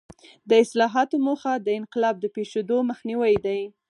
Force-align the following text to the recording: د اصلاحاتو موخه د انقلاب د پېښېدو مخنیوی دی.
د 0.49 0.51
اصلاحاتو 0.63 1.15
موخه 1.25 1.53
د 1.59 1.67
انقلاب 1.79 2.15
د 2.19 2.25
پېښېدو 2.35 2.77
مخنیوی 2.89 3.35
دی. 3.45 3.61